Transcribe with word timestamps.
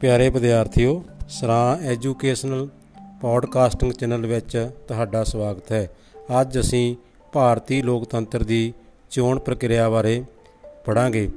ਪਿਆਰੇ 0.00 0.30
ਵਿਦਿਆਰਥੀਓ, 0.30 1.04
ਸਰਾਂ 1.28 1.76
educational 1.76 2.68
podcasting 3.20 3.92
channel 3.92 4.26
ਵਿੱਚ 4.26 4.70
ਤੁਹਾਡਾ 4.88 5.24
ਸਵਾਗਤ 5.24 5.72
ਹੈ। 5.72 5.90
ਅੱਜ 6.40 6.60
ਅਸੀਂ 6.60 6.96
ਭਾਰਤੀ 7.32 7.82
ਲੋਕਤੰਤਰ 7.82 8.42
ਦੀ 8.42 8.74
ਚੋਣ 9.10 9.38
ਪ੍ਰਕਿਰਿਆ 9.38 9.90
ਬਾਰੇ 9.90 10.24
ਪੜਾਂਗੇ 10.84 11.30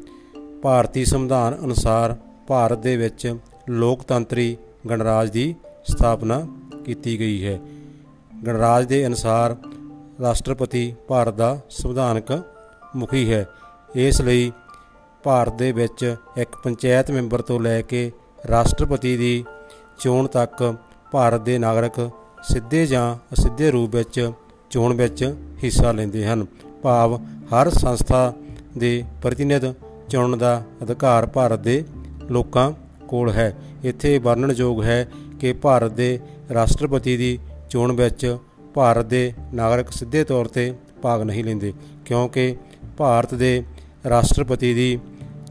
ਭਾਰਤੀ 0.62 1.06
ਸੰਵਿਧਾਨ 1.06 1.58
ਅਨੁਸਾਰ 1.60 2.18
ਭਾਰਤ 2.48 2.78
ਦੇ 2.78 2.98
ਵਿੱਚ 2.98 3.36
ਲੋਕਤੰਤਰੀ 3.70 4.58
ਗਣਰਾਜ 4.90 5.30
ਦੀ 5.30 5.56
ਸਥਾਪਨਾ 5.84 6.48
ਕੀਤੀ 6.86 7.20
ਗਈ 7.20 7.46
ਹੈ। 7.46 7.60
ਗਣਰਾਜ 8.48 8.86
ਦੇ 8.86 9.08
ਅਨੁਸਾਰ 9.08 9.56
ਰਾਸ਼ਟਰਪਤੀ 10.22 10.96
ਭਾਰਤ 11.08 11.34
ਦਾ 11.34 11.60
ਸੰਵਿਧਾਨਕ 11.70 12.44
ਮੁਖੀ 12.96 13.34
ਹੈ। 13.34 13.48
ਇਸ 13.96 14.22
ਲਈ 14.22 14.52
ਭਾਰਤ 15.24 15.54
ਦੇ 15.54 15.72
ਵਿੱਚ 15.72 16.16
ਇੱਕ 16.38 16.56
ਪੰਚਾਇਤ 16.64 17.12
ਮੈਂਬਰ 17.12 17.42
ਤੋਂ 17.42 17.60
ਲੈ 17.60 17.82
ਕੇ 17.82 18.12
ਰਾਸ਼ਟਰਪਤੀ 18.50 19.16
ਦੀ 19.18 19.44
ਚੋਣ 20.00 20.28
ਤੱਕ 20.28 20.74
ਭਾਰਤ 21.12 21.42
ਦੇ 21.42 21.58
ਨਾਗਰਿਕ 21.58 22.10
ਸਿੱਧੇ 22.44 22.86
ਜਾਂ 22.86 23.16
ਅਸਿੱਧੇ 23.34 23.72
ਰੂਪ 23.72 23.96
ਵਿੱਚ 23.96 24.32
ਚੋਣ 24.70 24.94
ਵਿੱਚ 24.94 25.24
ਹਿੱਸਾ 25.64 25.92
ਲੈਂਦੇ 25.92 26.26
ਹਨ। 26.26 26.46
ਭਾਵ 26.84 27.16
ਹਰ 27.54 27.70
ਸੰਸਥਾ 27.70 28.34
ਦੇ 28.78 29.04
ਪ੍ਰਤੀਨਿਧ 29.22 29.74
ਚੁਣਨ 30.10 30.38
ਦਾ 30.38 30.64
ਅਧਿਕਾਰ 30.84 31.26
ਭਾਰਤ 31.26 31.60
ਦੇ 31.60 31.84
ਲੋਕਾਂ 32.32 32.72
ਕੋਲ 33.08 33.32
ਹੈ। 33.32 33.56
ਇੱਥੇ 33.84 34.18
ਵਰਣਨਯੋਗ 34.18 34.84
ਹੈ 34.84 35.08
ਕਿ 35.40 35.54
ਭਾਰਤ 35.54 35.92
ਦੇ 35.92 36.20
ਰਾਸ਼ਟਰਪਤੀ 36.54 37.18
ਦੀ 37.18 37.38
ਚੋਣ 37.70 37.92
ਵਿੱਚ 37.92 38.38
ਭਾਰਤ 38.74 39.06
ਦੇ 39.06 39.34
ਨਾਗਰਿਕ 39.54 39.92
ਸਿੱਧੇ 39.92 40.24
ਤੌਰ 40.24 40.46
ਤੇ 40.46 40.74
ਭਾਗ 41.02 41.22
ਨਹੀਂ 41.22 41.44
ਲੈਂਦੇ, 41.44 41.74
ਕਿਉਂਕਿ 42.06 42.56
ਭਾਰਤ 42.98 43.34
ਦੇ 43.34 43.64
ਰਾਸ਼ਟਰਪਤੀ 44.10 44.74
ਦੀ 44.74 45.00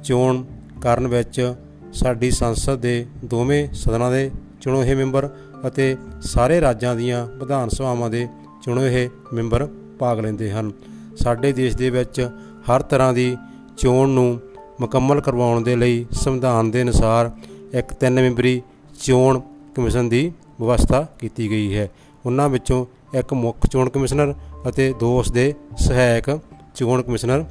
ਚੋਣ 0.04 0.44
ਕਰਨ 0.80 1.08
ਵਿੱਚ 1.08 1.54
ਸਾਡੀ 1.92 2.30
ਸੰਸਦ 2.30 2.76
ਦੇ 2.76 3.06
ਦੋਵੇਂ 3.24 3.68
ਸਦਨਾਂ 3.72 4.10
ਦੇ 4.10 4.30
ਚੁਣੇ 4.60 4.78
ਹੋਏ 4.78 4.94
ਮੈਂਬਰ 4.94 5.30
ਅਤੇ 5.66 5.96
ਸਾਰੇ 6.20 6.60
ਰਾਜਾਂ 6.60 6.96
ਦੀਆਂ 6.96 7.26
ਵਿਧਾਨ 7.26 7.68
ਸਭਾਵਾਂ 7.68 8.10
ਦੇ 8.10 8.28
ਚੁਣੇ 8.62 8.80
ਹੋਏ 8.80 9.10
ਮੈਂਬਰ 9.32 9.68
ਭਾਗ 9.98 10.20
ਲੈਂਦੇ 10.20 10.52
ਹਨ। 10.52 10.72
ਸਾਡੇ 11.16 11.52
ਦੇਸ਼ 11.52 11.76
ਦੇ 11.76 11.90
ਵਿੱਚ 11.90 12.30
ਹਰ 12.60 12.82
ਤਰ੍ਹਾਂ 12.82 13.12
ਦੀ 13.12 13.36
ਚੋਣ 13.76 14.08
ਨੂੰ 14.08 14.40
ਮੁਕੰਮਲ 14.80 15.20
ਕਰਵਾਉਣ 15.20 15.60
ਦੇ 15.60 15.76
ਲਈ 15.76 16.06
ਸੰਵਿਧਾਨ 16.10 16.70
ਦੇ 16.70 16.82
ਅਨੁਸਾਰ 16.82 17.30
ਇੱਕ 17.72 17.92
ਤਿੰਨ 17.92 18.14
ਮੈਂਬਰੀ 18.14 18.62
ਚੋਣ 19.02 19.40
ਕਮਿਸ਼ਨ 19.76 20.08
ਦੀ 20.08 20.32
ਵਿਵਸਥਾ 20.60 21.06
ਕੀਤੀ 21.18 21.50
ਗਈ 21.50 21.76
ਹੈ। 21.76 21.90
ਉਹਨਾਂ 22.26 22.48
ਵਿੱਚੋਂ 22.48 22.86
ਇੱਕ 23.14 23.32
ਮੁੱਖ 23.32 23.66
ਚੋਣ 23.66 23.88
ਕਮਿਸ਼ਨਰ 23.88 24.34
ਅਤੇ 24.68 24.94
ਦੋ 25.00 25.18
ਉਸ 25.18 25.32
ਦੇ 25.32 25.54
ਸਹਾਇਕ 25.78 26.38
ਚੋਣ 26.74 27.02
ਕਮਿਸ਼ਨਰ 27.02 27.44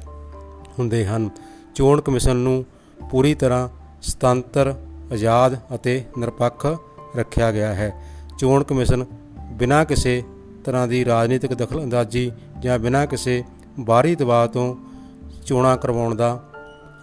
ਹੁੰਦੇ 0.78 1.06
ਹਨ। 1.06 1.30
ਚੋਣ 1.74 2.00
ਕਮਿਸ਼ਨ 2.00 2.36
ਨੂੰ 2.36 2.64
ਪੂਰੀ 3.10 3.34
ਤਰ੍ਹਾਂ 3.34 3.68
ਸੁਤੰਤਰ, 4.02 4.74
ਆਜ਼ਾਦ 5.12 5.58
ਅਤੇ 5.74 6.04
ਨਿਰਪੱਖ 6.18 6.78
ਰੱਖਿਆ 7.16 7.52
ਗਿਆ 7.52 7.74
ਹੈ। 7.74 8.04
ਚੋਣ 8.38 8.64
ਕਮਿਸ਼ਨ 8.64 9.04
ਬਿਨਾਂ 9.52 9.84
ਕਿਸੇ 9.84 10.22
ਤਰ੍ਹਾਂ 10.64 10.88
ਦੀ 10.88 11.04
ਰਾਜਨੀਤਿਕ 11.04 11.54
ਦਖਲਅੰਦਾਜ਼ੀ 11.54 12.32
ਜਾਂ 12.60 12.78
ਬਿਨਾਂ 12.78 13.06
ਕਿਸੇ 13.06 13.44
ਬਾਹਰੀ 13.80 14.14
ਦਬਾਅ 14.14 14.46
ਤੋਂ 14.46 14.76
ਚੋਣਾਂ 15.46 15.76
ਕਰਵਾਉਣ 15.76 16.14
ਦਾ 16.14 16.48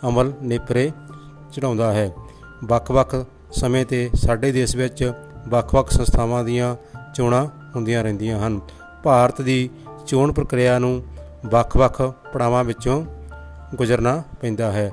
ਅਮਲ 0.07 0.33
ਨੇਪਰੇ 0.41 0.91
ਚੜਾਉਂਦਾ 1.51 1.93
ਹੈ। 1.93 2.11
ਵੱਖ-ਵੱਖ 2.63 3.25
ਸਮੇਂ 3.51 3.85
ਤੇ 3.85 4.09
ਸਾਡੇ 4.15 4.51
ਦੇਸ਼ 4.51 4.75
ਵਿੱਚ 4.75 5.13
ਵੱਖ-ਵੱਖ 5.47 5.89
ਸੰਸਥਾਵਾਂ 5.89 6.43
ਦੀਆਂ 6.43 6.75
ਚੋਣਾਂ 7.15 7.45
ਹੁੰਦੀਆਂ 7.45 8.03
ਰਹਿੰਦੀਆਂ 8.03 8.47
ਹਨ। 8.47 8.61
ਭਾਰਤ 9.03 9.41
ਦੀ 9.41 9.69
ਚੋਣ 10.07 10.31
ਪ੍ਰਕਿਰਿਆ 10.31 10.79
ਨੂੰ 10.79 11.03
ਵੱਖ-ਵੱਖ 11.45 12.01
ਪੜਾਵਾਂ 12.33 12.63
ਵਿੱਚੋਂ 12.63 13.05
ਗੁਜ਼ਰਨਾ 13.75 14.23
ਪੈਂਦਾ 14.41 14.71
ਹੈ। 14.71 14.91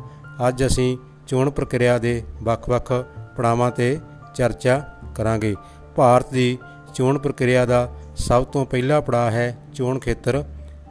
ਅੱਜ 0.48 0.66
ਅਸੀਂ 0.66 0.98
ਚੋਣ 1.26 1.50
ਪ੍ਰਕਿਰਿਆ 1.50 1.98
ਦੇ 1.98 2.22
ਵੱਖ-ਵੱਖ 2.42 2.92
ਪੜਾਵਾਂ 3.36 3.70
ਤੇ 3.70 3.98
ਚਰਚਾ 4.34 4.78
ਕਰਾਂਗੇ। 5.14 5.54
ਭਾਰਤ 5.96 6.32
ਦੀ 6.32 6.58
ਚੋਣ 6.94 7.18
ਪ੍ਰਕਿਰਿਆ 7.18 7.66
ਦਾ 7.66 7.92
ਸਭ 8.16 8.44
ਤੋਂ 8.44 8.66
ਪਹਿਲਾ 8.66 9.00
ਪੜਾਅ 9.00 9.30
ਹੈ 9.30 9.58
ਚੋਣ 9.74 9.98
ਖੇਤਰ 9.98 10.44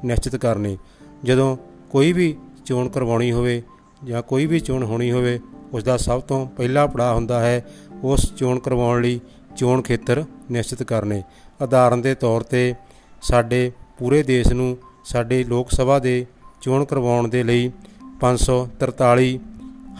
ਨਿਸ਼ਚਿਤ 0.05 0.35
ਕਰਨੇ। 0.35 0.77
ਜਦੋਂ 1.23 1.57
ਕੋਈ 1.91 2.13
ਵੀ 2.13 2.37
ਚੋਣ 2.65 2.89
ਕਰਵਾਉਣੀ 2.89 3.31
ਹੋਵੇ 3.31 3.63
ਜਾਂ 4.03 4.21
ਕੋਈ 4.21 4.45
ਵੀ 4.45 4.59
ਚੋਣ 4.59 4.83
ਹੋਣੀ 4.83 5.11
ਹੋਵੇ 5.11 5.39
ਉਸ 5.73 5.83
ਦਾ 5.83 5.97
ਸਭ 5.97 6.21
ਤੋਂ 6.21 6.47
ਪਹਿਲਾ 6.47 6.87
ਪੜਾਅ 6.87 7.13
ਹੁੰਦਾ 7.13 7.39
ਹੈ 7.39 7.65
ਉਸ 8.03 8.35
ਚੋਣ 8.37 8.59
ਕਰਵਾਉਣ 8.59 9.01
ਲਈ 9.01 9.19
ਚੋਣ 9.55 9.81
ਖੇਤਰ 9.81 10.23
ਨਿਸ਼ਚਿਤ 10.51 10.83
ਕਰਨੇ। 10.83 11.23
ਉਦਾਹਰਨ 11.61 12.01
ਦੇ 12.01 12.15
ਤੌਰ 12.15 12.41
ਤੇ 12.41 12.75
ਸਾਡੇ 13.21 13.71
ਪੂਰੇ 13.99 14.23
ਦੇਸ਼ 14.23 14.53
ਨੂੰ, 14.53 14.77
ਸਾਡੇ 15.05 15.43
ਲੋਕ 15.43 15.71
ਸਭਾ 15.71 15.99
ਦੇ 15.99 16.25
ਚੋਣ 16.63 16.85
ਕਰਵਾਉਣ 16.85 17.27
ਦੇ 17.27 17.43
ਲਈ 17.43 17.71
543 18.19 19.31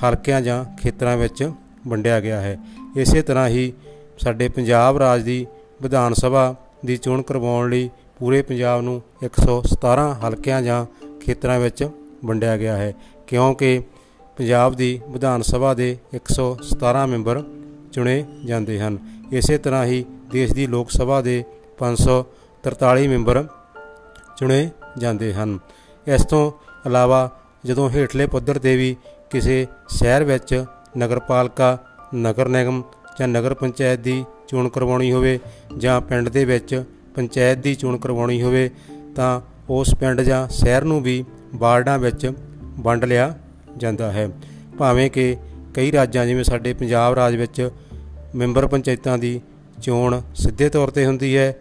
ਹਲਕਿਆਂ 0.04 0.42
ਜਾਂ 0.42 0.64
ਖੇਤਰਾਂ 0.82 1.18
ਵਿੱਚ 1.18 1.50
ਵੰਡਿਆ 1.88 2.20
ਗਿਆ 2.20 2.40
ਹੈ। 2.42 2.58
ਇਸੇ 2.98 3.22
ਤਰ੍ਹਾਂ 3.22 3.48
ਹੀ 3.48 3.74
ਸਾਡੇ 4.20 4.48
ਪੰਜਾਬ 4.50 4.98
ਰਾਜ 4.98 5.22
ਦੀ 5.22 5.46
ਵਿਧਾਨ 5.82 6.14
ਸਭਾ 6.14 6.56
ਦੀ 6.86 6.98
ਚੋਣ 6.98 7.22
ਕਰਵਾਉਣ 7.22 7.70
ਲਈ 7.70 7.90
ਪੂਰੇ 8.20 8.42
ਪੰਜਾਬ 8.42 8.82
ਨੂੰ 8.82 9.02
117 9.24 10.08
ਹਲਕਿਆਂ 10.24 10.62
ਜਾਂ 10.62 10.86
ਖੇਤਰਾਂ 11.20 11.60
ਵਿੱਚ 11.60 11.88
ਵੰਡਿਆ 12.26 12.58
ਗਿਆ 12.58 12.78
ਹੈ, 12.78 12.94
ਕਿਉਂਕਿ 13.28 13.82
ਪੰਜਾਬ 14.38 14.76
ਦੀ 14.76 15.00
ਵਿਧਾਨ 15.10 15.42
ਸਭਾ 15.42 15.74
ਦੇ 15.74 15.98
117 16.14 17.06
ਮੈਂਬਰ 17.08 17.44
ਚੁਣੇ 17.94 18.24
ਜਾਂਦੇ 18.46 18.80
ਹਨ। 18.80 18.98
ਇਸੇ 19.32 19.58
ਤਰ੍ਹਾਂ 19.58 19.86
ਹੀ 19.86 20.04
ਦੇਸ਼ 20.32 20.54
ਦੀ 20.54 20.68
ਲੋਕ 20.68 20.92
ਸਭਾ 20.92 21.22
ਦੇ 21.22 21.44
543 21.80 23.08
ਮੈਂਬਰ 23.08 23.44
ਚੁਣੇ 24.38 24.70
ਜਾਂਦੇ 24.98 25.34
ਹਨ। 25.34 25.60
ਇਸ 26.08 26.26
ਤੋਂ 26.26 26.52
ਇਲਾਵਾ 26.86 27.30
ਜਦੋਂ 27.66 27.90
ਹੇਠਲੇ 27.90 28.26
ਪੱਧਰ 28.26 28.60
ਤੇ 28.60 28.76
ਵੀ 28.76 28.96
ਕਿਸੇ 29.30 29.68
ਸ਼ਹਿਰ 29.90 30.24
ਵਿੱਚ 30.24 30.66
ਨਗਰਪਾਲਿਕਾ, 30.98 31.78
ਨਗਰ 32.16 32.48
ਨਿਗਮ 32.48 32.84
ਜਾਂ 33.20 33.28
ਨਗਰ 33.28 33.54
ਪੰਚਾਇਤ 33.54 34.00
ਦੀ 34.00 34.26
ਚੋਣ 34.48 34.70
ਕਰਵਾਉਣੀ 34.70 35.12
ਹੋਵੇ 35.12 35.40
ਜਾਂ 35.78 36.02
ਪਿੰਡ 36.02 36.30
ਦੇ 36.30 36.46
ਵਿੱਚ 36.46 36.84
ਪੰਚਾਇਤ 37.16 37.58
ਦੀ 37.58 37.76
ਚੋਣ 37.76 37.98
ਕਰਵਾਉਣੀ 37.98 38.42
ਹੋਵੇ, 38.42 38.70
ਤਾਂ 39.16 39.42
ਉਸ 39.70 39.96
ਪਿੰਡ 40.00 40.22
ਜਾਂ 40.22 40.48
ਸ਼ਹਿਰ 40.48 40.84
ਨੂੰ 40.84 41.02
ਵੀ 41.04 41.24
ਵਾਰਡਾਂ 41.56 42.00
ਵਿੱਚ 42.00 42.32
ਵੰਡ 42.80 43.06
ਲਿਆ 43.06 43.34
ਜਾਂਦਾ 43.78 44.12
ਹੈ। 44.12 44.30
ਭਾਵੇਂ 44.78 45.10
ਕਿ 45.12 45.36
ਕਈ 45.74 45.92
ਰਾਜਾਂ, 45.92 46.26
ਜਿਵੇਂ 46.26 46.44
ਸਾਡੇ 46.44 46.74
ਪੰਜਾਬ 46.74 47.14
ਰਾਜ 47.14 47.36
ਵਿੱਚ 47.36 47.70
ਮੈਂਬਰ 48.36 48.68
ਪੰਚਾਇਤਾਂ 48.68 49.18
ਦੀ 49.18 49.42
ਚੋਣ 49.84 50.22
ਸਿੱਧੇ 50.36 50.70
ਤੌਰ 50.70 50.90
ਤੇ 50.90 51.06
ਹੁੰਦੀ 51.06 51.38
ਹੈ 51.38 51.56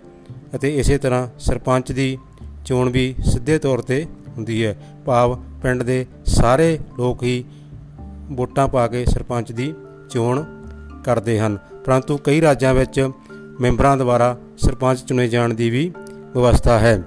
ਅਤੇ 0.54 0.76
ਇਸੇ 0.78 0.98
ਤਰ੍ਹਾਂ 0.98 1.28
ਸਰਪੰਚ 1.38 1.92
ਦੀ 1.92 2.18
ਚੋਣ 2.64 2.90
ਵੀ 2.90 3.14
ਸਿੱਧੇ 3.24 3.58
ਤੌਰ 3.58 3.78
ਤੇ 3.78 4.06
ਹੁੰਦੀ 4.36 4.66
ਹੈ। 4.66 4.76
ਭਾਵ 5.04 5.42
ਪਿੰਡ 5.62 5.82
ਦੇ 5.82 6.06
ਸਾਰੇ 6.24 6.78
ਲੋਕ 6.98 7.22
ਹੀ 7.22 7.44
ਵੋਟਾਂ 8.30 8.68
ਪਾ 8.68 8.86
ਕੇ 8.88 9.04
ਸਰਪੰਚ 9.04 9.52
ਦੀ 9.52 9.74
ਚੋਣ 10.10 10.44
ਕਰਦੇ 11.04 11.40
ਹਨ। 11.40 11.58
ਪਰੰਤੂ 11.84 12.18
ਕਈ 12.18 12.40
ਰਾਜਾਂ 12.40 12.74
ਵਿੱਚ 12.74 13.10
ਮੈਂਬਰਾਂ 13.60 13.96
ਦੁਆਰਾ 13.96 14.38
ਸਰਪੰਚ 14.58 15.04
ਚੁਣੇ 15.04 15.28
ਜਾਣ 15.28 15.54
ਦੀ 15.54 15.70
ਵੀ 15.70 15.92
ਵਿਵਸਥਾ 16.10 16.78
ਹੈ। 16.78 17.02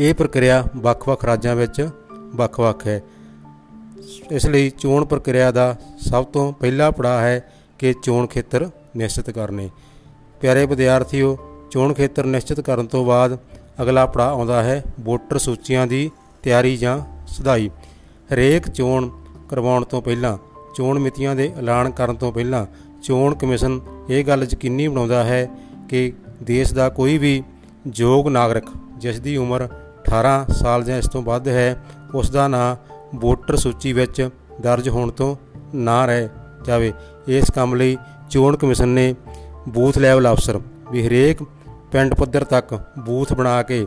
ਇਹ 0.00 0.14
ਪ੍ਰਕਿਰਿਆ 0.14 0.64
ਵੱਖ-ਵੱਖ 0.76 1.24
ਰਾਜਾਂ 1.24 1.56
ਵਿੱਚ 1.56 1.88
ਵੱਖ-ਵੱਖ 2.12 2.86
ਹੈ। 2.86 3.02
ਇਸ 4.30 4.46
ਲਈ 4.46 4.70
ਚੋਣ 4.70 5.04
ਪ੍ਰਕਿਰਿਆ 5.04 5.50
ਦਾ 5.50 5.76
ਸਭ 5.98 6.24
ਤੋਂ 6.24 6.52
ਪਹਿਲਾ 6.52 6.90
ਪੜਾਅ 6.90 7.20
ਹੈ 7.20 7.52
ਕਿ 7.78 7.94
ਚੋਣ 8.02 8.26
ਖੇਤਰ 8.26 8.70
ਨਿਸ਼ਚਿਤ 8.96 9.30
ਕਰਨੇ। 9.30 9.70
ਪਿਆਰੇ 10.40 10.66
ਵਿਦਿਆਰਥੀਓ, 10.66 11.38
ਚੋਣ 11.70 11.94
ਖੇਤਰ 11.94 12.24
ਨਿਸ਼ਚਿਤ 12.24 12.60
ਕਰਨ 12.60 12.86
ਤੋਂ 12.86 13.04
ਬਾਅਦ 13.04 13.38
ਅਗਲਾ 13.82 14.06
ਪੜਾਅ 14.06 14.30
ਆਉਂਦਾ 14.30 14.62
ਹੈ 14.62 14.82
ਵੋਟਰ 15.00 15.38
ਸੂਚੀਆਂ 15.38 15.86
ਦੀ 15.86 16.10
ਤਿਆਰੀ 16.42 16.76
ਜਾਂ 16.76 16.98
ਸੁਧਾਈ। 17.26 17.70
ਹਰੇਕ 18.34 18.68
ਚੋਣ 18.68 19.08
ਕਰਵਾਉਣ 19.48 19.84
ਤੋਂ 19.84 20.02
ਪਹਿਲਾਂ, 20.02 20.38
ਚੋਣ 20.74 20.98
ਮਿਤੀਆਂ 20.98 21.34
ਦੇ 21.36 21.52
ਐਲਾਨ 21.58 21.90
ਕਰਨ 21.90 22.16
ਤੋਂ 22.16 22.32
ਪਹਿਲਾਂ 22.32 22.66
ਚੋਣ 23.02 23.34
ਕਮਿਸ਼ਨ 23.34 23.80
ਇਹ 24.10 24.24
ਗੱਲ 24.24 24.46
ਯਕੀਨੀ 24.50 24.88
ਬਣਾਉਂਦਾ 24.88 25.24
ਹੈ 25.24 25.48
ਕਿ 25.88 26.12
ਦੇਸ਼ 26.42 26.74
ਦਾ 26.74 26.88
ਕੋਈ 26.88 27.18
ਵੀ 27.18 27.42
ਯੋਗ 27.94 28.28
ਨਾਗਰਿਕ 28.28 28.64
ਜਿਸ 28.98 29.20
ਦੀ 29.20 29.36
ਉਮਰ 29.36 29.68
18 30.02 30.52
ਸਾਲ 30.52 30.84
ਜਾਂ 30.84 30.98
ਇਸ 30.98 31.08
ਤੋਂ 31.08 31.22
ਵੱਧ 31.22 31.48
ਹੈ, 31.48 31.84
ਉਸ 32.14 32.30
ਦਾ 32.30 32.48
ਨਾਂ 32.48 32.76
ਵੋਟਰ 33.14 33.56
ਸੂਚੀ 33.56 33.92
ਵਿੱਚ 33.92 34.28
ਦਰਜ 34.60 34.88
ਹੋਣ 34.88 35.10
ਤੋਂ 35.10 35.36
ਨਾ 35.74 36.06
ਰਹਿ 36.06 36.28
ਜਾਵੇ। 36.64 36.92
ਇਸ 37.28 37.50
ਕੰਮ 37.50 37.74
ਲਈ 37.74 37.96
ਚੋਣ 38.30 38.56
ਕਮਿਸ਼ਨ 38.56 38.88
ਨੇ 38.88 39.14
ਬੂਥ 39.68 39.98
ਲੈਵਲ 39.98 40.32
ਅਫਸਰ 40.32 40.60
ਵੀ 40.90 41.06
ਹਰੇਕ 41.06 41.42
ਪਿੰਡ 41.92 42.14
ਪੱਧਰ 42.14 42.44
ਤੱਕ 42.44 42.78
ਬੂਥ 42.98 43.32
ਬਣਾ 43.32 43.62
ਕੇ 43.62 43.86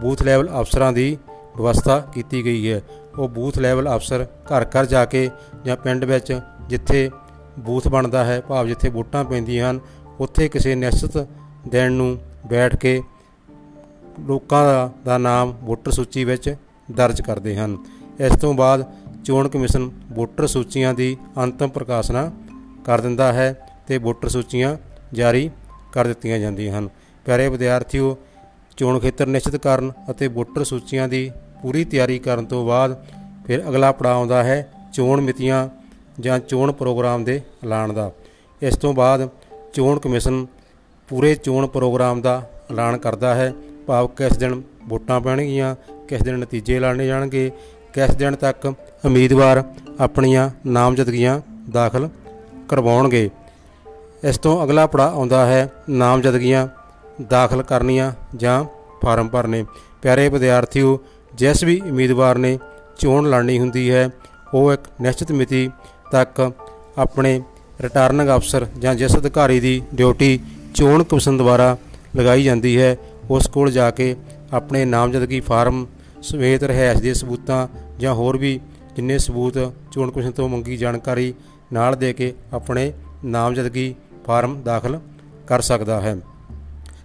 ਬੂਥ 0.00 0.22
ਲੈਵਲ 0.22 0.48
ਅਫਸਰਾਂ 0.60 0.92
ਦੀ 0.92 1.16
ਵਿਵਸਥਾ 1.56 1.98
ਕੀਤੀ 2.14 2.44
ਗਈ 2.44 2.70
ਹੈ। 2.72 2.80
ਉਹ 3.18 3.28
ਬੂਥ 3.28 3.58
ਲੈਵਲ 3.58 3.94
ਅਫਸਰ 3.96 4.26
ਘਰ 4.50 4.64
ਘਰ 4.64 4.86
ਜਾ 4.86 5.04
ਕੇ 5.04 5.30
ਜਾਂ 5.64 5.76
ਪਿੰਡ 5.76 6.04
ਵਿੱਚ 6.04 6.40
ਜਿੱਥੇ 6.68 7.10
ਬੂਥ 7.58 7.88
ਬਣਦਾ 7.88 8.24
ਹੈ, 8.24 8.40
ਭਾਵ 8.40 8.66
ਜਿੱਥੇ 8.66 8.88
ਵੋਟਾਂ 8.88 9.24
ਪੈਂਦੀਆਂ 9.24 9.70
ਹਨ, 9.70 9.80
ਉੱਥੇ 10.20 10.48
ਕਿਸੇ 10.48 10.74
ਨਿਸ਼ਚਿਤ 10.74 11.26
ਦਿਨ 11.68 11.92
ਨੂੰ 11.92 12.18
ਬੈਠ 12.46 12.76
ਕੇ 12.76 13.02
ਲੋਕਾਂ 14.20 14.64
ਦਾ 14.64 14.90
ਦਾ 15.04 15.18
ਨਾਮ 15.18 15.54
ਵੋਟਰ 15.62 15.90
ਸੂਚੀ 15.90 16.24
ਵਿੱਚ 16.24 16.54
ਦਰਜ 16.90 17.20
ਕਰਦੇ 17.20 17.56
ਹਨ। 17.56 17.76
ਇਸ 18.20 18.32
ਤੋਂ 18.32 18.54
ਬਾਅਦ 18.54 18.84
ਚੋਣ 19.24 19.48
ਕਮਿਸ਼ਨ 19.48 19.90
ਵੋਟਰ 20.12 20.46
ਸੂਚੀਆਂ 20.46 20.94
ਦੀ 20.94 21.16
ਅੰਤਮ 21.42 21.68
ਪ੍ਰਕਾਸ਼ਨਾ 21.68 22.30
ਕਰ 22.84 23.00
ਦਿੰਦਾ 23.00 23.32
ਹੈ 23.32 23.52
ਤੇ 23.86 23.98
ਵੋਟਰ 23.98 24.28
ਸੂਚੀਆਂ 24.28 24.76
ਜਾਰੀ 25.12 25.50
ਕਰ 25.92 26.06
ਦਿੱਤੀਆਂ 26.06 26.38
ਜਾਂਦੀਆਂ 26.38 26.78
ਹਨ। 26.78 26.88
ਪਿਆਰੇ 27.26 27.48
ਵਿਦਿਆਰਥੀਓ, 27.48 28.16
ਚੋਣ 28.76 28.98
ਖੇਤਰ 28.98 29.26
ਨਿਸ਼ਚਿਤ 29.26 29.56
ਕਰਨ 29.56 29.92
ਅਤੇ 30.10 30.28
ਵੋਟਰ 30.28 30.64
ਸੂਚੀਆਂ 30.64 31.08
ਦੀ 31.08 31.30
ਪੂਰੀ 31.62 31.84
ਤਿਆਰੀ 31.84 32.18
ਕਰਨ 32.18 32.44
ਤੋਂ 32.44 32.66
ਬਾਅਦ 32.66 33.04
ਫਿਰ 33.46 33.68
ਅਗਲਾ 33.68 33.92
ਪੜਾਅ 33.92 34.12
ਆਉਂਦਾ 34.12 34.42
ਹੈ 34.44 34.72
ਚੋਣ 34.92 35.20
ਮਿਤੀਆਂ 35.20 35.68
ਜਾਂ 36.20 36.38
ਚੋਣ 36.38 36.72
ਪ੍ਰੋਗਰਾਮ 36.72 37.24
ਦੇ 37.24 37.40
ਐਲਾਨ 37.64 37.94
ਦਾ। 37.94 38.10
ਇਸ 38.62 38.76
ਤੋਂ 38.76 38.92
ਬਾਅਦ 38.94 39.28
ਚੋਣ 39.72 39.98
ਕਮਿਸ਼ਨ 39.98 40.46
ਪੂਰੇ 41.08 41.34
ਚੋਣ 41.34 41.66
ਪ੍ਰੋਗਰਾਮ 41.66 42.20
ਦਾ 42.20 42.50
ਐਲਾਨ 42.70 42.98
ਕਰਦਾ 42.98 43.34
ਹੈ। 43.34 43.52
ਭਾਵ 43.86 44.06
ਕਿਸ 44.08 44.36
ਦਿਨ 44.36 44.62
ਵੋਟਾਂ 44.84 45.20
ਪੈਣਗੀਆਂ, 45.20 45.74
ਕਿਸ 46.08 46.22
ਦਿਨ 46.22 46.38
ਨਤੀਜੇ 46.38 46.76
ਐਲਾਨੇ 46.76 47.06
ਜਾਣਗੇ, 47.06 47.50
ਕਿਸ 47.92 48.14
ਦਿਨ 48.14 48.36
ਤੱਕ 48.36 48.66
ਉਮੀਦਵਾਰ 49.04 49.62
ਆਪਣੀਆਂ 50.00 50.50
ਨਾਮਜ਼ਦਗੀਆਂ 50.66 51.40
ਦਾਖਲ 51.70 52.08
ਕਰਵਾਉਣਗੇ। 52.68 53.30
ਇਸ 54.24 54.38
ਤੋਂ 54.38 54.64
ਅਗਲਾ 54.64 54.86
ਪੜਾ 54.86 55.08
ਆਉਂਦਾ 55.10 55.46
ਹੈ 55.46 55.68
ਨਾਮਜ਼ਦਗੀਆਂ 55.90 56.66
ਦਾਖਲ 57.28 57.62
ਕਰਨੀਆਂ 57.62 58.12
ਜਾਂ 58.36 58.64
ਫਾਰਮ 59.02 59.28
ਭਰਨੇ। 59.28 59.64
ਪਿਆਰੇ 60.02 60.28
ਵਿਦਿਆਰਥੀਓ, 60.28 61.00
ਜਿਸ 61.34 61.64
ਵੀ 61.64 61.80
ਉਮੀਦਵਾਰ 61.80 62.38
ਨੇ 62.38 62.58
ਚੋਣ 62.98 63.30
ਲੜਨੀ 63.30 63.58
ਹੁੰਦੀ 63.58 63.90
ਹੈ, 63.90 64.10
ਉਹ 64.54 64.72
ਇੱਕ 64.72 64.82
ਨਿਸ਼ਚਿਤ 65.00 65.32
ਮਿਤੀ 65.32 65.70
ਤੱਕ 66.12 66.52
ਆਪਣੇ 66.98 67.42
ਰਿਟਰਨਿੰਗ 67.80 68.28
ਅਫਸਰ 68.36 68.66
ਜਾਂ 68.78 68.94
ਜਿਸ 68.94 69.16
ਅਧਿਕਾਰੀ 69.16 69.60
ਦੀ 69.60 69.82
ਡਿਊਟੀ 69.94 70.40
ਚੋਣ 70.74 71.04
ਕਮਿਸ਼ਨ 71.04 71.36
ਦੁਆਰਾ 71.36 71.76
ਲਗਾਈ 72.16 72.42
ਜਾਂਦੀ 72.42 72.80
ਹੈ, 72.80 72.96
ਉਸ 73.30 73.46
ਕੋਲ 73.46 73.70
ਜਾ 73.70 73.90
ਕੇ 73.90 74.16
ਆਪਣੇ 74.52 74.84
ਨਾਮਜ਼ਦਗੀ 74.84 75.40
ਫਾਰਮ 75.40 75.86
ਸਮੇਤ 76.22 76.62
ਰਹਿائش 76.62 77.02
ਦੇ 77.02 77.14
ਸਬੂਤਾਂ 77.14 77.68
ਜਾਂ 77.98 78.14
ਹੋਰ 78.14 78.36
ਵੀ 78.36 78.60
ਜਿੰਨੇ 78.96 79.18
ਸਬੂਤ 79.18 79.72
ਚੋਣ 79.92 80.10
ਕਮਿਸ਼ਨ 80.10 80.30
ਤੋਂ 80.30 80.48
ਮੰਗੀ 80.48 80.76
ਜਾਣਕਾਰੀ 80.76 81.34
ਨਾਲ 81.72 81.96
ਦੇ 81.96 82.12
ਕੇ 82.12 82.34
ਆਪਣੇ 82.52 82.92
ਨਾਮਜ਼ਦਗੀ 83.24 83.94
ਫਾਰਮ 84.26 84.62
ਦਾਖਲ 84.62 85.00
ਕਰ 85.46 85.60
ਸਕਦਾ 85.60 86.00
ਹੈ। 86.00 86.16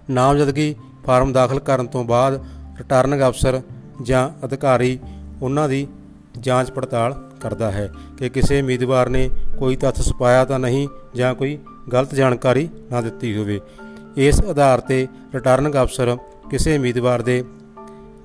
ਨਾਮਜ਼ਦਗੀ 0.10 0.76
ਫਾਰਮ 1.06 1.34
ਦਾਖਲ 1.34 1.60
ਕਰਨ 1.60 1.88
ਤੋਂ 1.88 2.04
ਬਾਅਦ 2.04 2.46
ਰਿਟਰਨਿੰਗ 2.78 3.22
ਅਫਸਰ 3.22 3.62
ਜਾਂ 4.02 4.46
ਅਧਿਕਾਰੀ 4.46 5.00
ਉਹਨਾਂ 5.42 5.70
ਦੀ 5.70 5.88
ਜਾਂਚ 6.40 6.72
ਪੜਤਾਲ 6.72 7.30
ਕਰਦਾ 7.42 7.72
ਹੈ 7.72 7.92
ਕਿ 8.18 8.30
ਕਿਸੇ 8.30 8.62
ਉਮੀਦਵਾਰ 8.62 9.10
ਨੇ 9.10 9.30
ਕੋਈ 9.60 9.76
ਤੱਥ 9.76 10.02
ਛੁਪਾਇਆ 10.02 10.46
ਤਾਂ 10.46 10.60
ਨਹੀਂ 10.60 10.88
ਜਾਂ 11.16 11.36
ਕੋਈ 11.36 11.60
ਗਲਤ 11.94 12.16
ਜਾਣਕਾਰੀ 12.16 12.70
ਨਾ 12.92 13.02
ਦਿੱਤੀ 13.02 13.38
ਹੋਵੇ। 13.38 13.60
ਇਸ 14.18 14.42
ਆਧਾਰ 14.42 14.80
ਤੇ 14.80 15.08
ਰਿਟਰਨਿੰਗ 15.36 15.76
ਅਫਸਰ 15.76 16.18
ਕਿਸੇ 16.50 16.78
ਉਮੀਦਵਾਰ 16.78 17.22
ਦੇ 17.22 17.44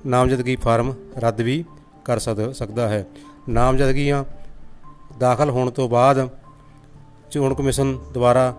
ਨਾਮਜ਼ਦਗੀ 0.05 0.55
ਫਾਰਮ 0.55 0.93
ਰੱਦ 1.17 1.41
ਵੀ 1.41 1.65
ਕਰ 2.05 2.19
ਸਦ- 2.19 2.51
ਸਕਦਾ 2.51 2.87
ਹੈ। 2.89 3.07
ਨਾਮਜ਼ਦਗੀਆਂ 3.49 4.23
ਦਾਖਲ 5.19 5.49
ਹੋਣ 5.49 5.69
ਤੋਂ 5.69 5.89
ਬਾਅਦ 5.89 6.29
ਚੋਣ 7.31 7.53
ਕਮਿਸ਼ਨ 7.53 7.97
ਦੁਆਰਾ 8.13 8.55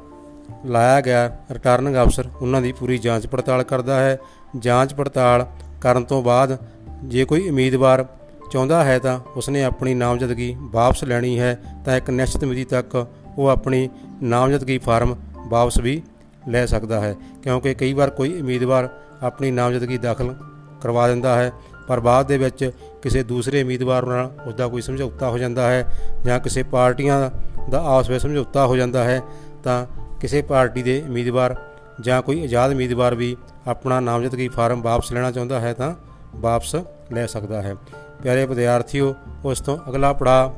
ਲਾਇਆ 0.67 1.01
ਗਿਆ 1.01 1.39
ਰਿਟਰਨਿੰਗ 1.51 1.97
ਅਫਸਰ 1.97 2.25
ਉਹਨਾਂ 2.43 2.63
ਦੀ 2.63 2.73
ਪੂਰੀ 2.73 2.99
ਜਾਂਚ 2.99 3.27
ਪੜਤਾਲ 3.27 3.63
ਕਰਦਾ 3.63 4.01
ਹੈ। 4.01 4.19
ਜਾਂਚ 4.59 4.95
ਪੜਤਾਲ 4.95 5.47
ਕਰਨ 5.81 6.05
ਤੋਂ 6.05 6.23
ਬਾਅਦ 6.23 6.59
ਜੇ 7.05 7.25
ਕੋਈ 7.25 7.49
ਉਮੀਦਵਾਰ 7.49 8.07
ਚਾਹੁੰਦਾ 8.51 8.85
ਹੈ 8.85 8.99
ਤਾਂ 8.99 9.21
ਉਸਨੇ 9.37 9.65
ਆਪਣੀ 9.65 9.95
ਨਾਮਜ਼ਦਗੀ 9.95 10.57
ਵਾਪਸ 10.61 11.05
ਲੈਣੀ 11.05 11.41
ਹੈ 11.41 11.59
ਤਾਂ 11.85 11.97
ਇੱਕ 11.97 12.11
ਨਿਸ਼ਚਿਤ 12.11 12.45
ਮਿਤੀ 12.45 12.65
ਤੱਕ 12.65 13.07
ਉਹ 13.39 13.49
ਆਪਣੀ 13.49 13.89
ਨਾਮਜ਼ਦਗੀ 14.23 14.79
ਫਾਰਮ 14.79 15.17
ਵਾਪਸ 15.49 15.79
ਵੀ 15.79 16.03
ਲੈ 16.49 16.67
ਸਕਦਾ 16.67 17.01
ਹੈ 17.01 17.15
ਕਿਉਂਕਿ 17.43 17.75
ਕਈ 17.75 17.93
ਵਾਰ 17.93 18.11
ਕੋਈ 18.11 18.41
ਉਮੀਦਵਾਰ 18.41 18.89
ਆਪਣੀ 19.23 19.51
ਨਾਮਜ਼ਦਗੀ 19.51 19.99
ਦਾਖਲ 19.99 20.35
ਕਰਵਾ 20.83 21.09
ਦਿੰਦਾ 21.09 21.35
ਹੈ 21.35 21.53
ਪਰ 21.89 22.01
ਬਾਅਦ 22.01 22.27
ਦੇ 22.27 22.39
ਵਿੱਚ 22.39 22.71
ਕਿਸੇ 23.03 23.23
ਦੂਸਰੇ 23.23 23.63
ਉਮੀਦਵਾਰ 23.63 24.07
ਨਾਲ 24.07 24.31
ਉਸ 24.47 24.55
ਦਾ 24.55 24.69
ਕੋਈ 24.69 24.83
ਸਮਝੌਤਾ 24.83 25.29
ਹੋ 25.29 25.39
ਜਾਂਦਾ 25.39 25.71
ਹੈ 25.71 25.95
ਜਾਂ 26.25 26.41
ਕਿਸੇ 26.41 26.63
ਪਾਰਟੀਆਂ 26.63 27.31
ਦਾ 27.71 27.83
ਆਪਸ 27.83 28.11
ਵਿੱਚ 28.11 28.23
ਸਮਝੌਤਾ 28.23 28.67
ਹੋ 28.67 28.77
ਜਾਂਦਾ 28.77 29.05
ਹੈ 29.05 29.23
ਤਾਂ 29.65 29.87
ਕਿਸੇ 30.21 30.43
ਪਾਰਟੀ 30.43 30.83
ਦੇ 30.83 31.03
ਉਮੀਦਵਾਰ 31.09 31.57
ਜਾਂ 32.01 32.23
ਕੋਈ 32.23 32.43
ਆਜ਼ਾਦ 32.43 32.73
ਉਮੀਦਵਾਰ 32.73 33.15
ਵੀ 33.15 33.37
ਆਪਣਾ 33.67 34.01
ਨਾਮਜ਼ਦਗੀ 34.01 34.49
ਫਾਰਮ 34.49 34.83
ਵਾਪਸ 34.83 35.13
ਲੈਣਾ 35.13 35.31
ਚਾਹੁੰਦਾ 35.31 35.61
ਹੈ 35.61 35.73
ਤਾਂ 35.73 35.95
ਵਾਪਸ 36.37 36.75
ਲੈ 37.13 37.27
ਸਕਦਾ 37.27 37.63
ਹੈ। 37.63 37.75
ਪਿਆਰੇ 38.23 38.47
ਵਿਦਿਆਰਥੀਓ, 38.47 39.15
ਉਸ 39.45 39.61
ਤੋਂ 39.61 39.79
ਅਗਲਾ 39.89 40.13
ਪੜਾਅ 40.13 40.49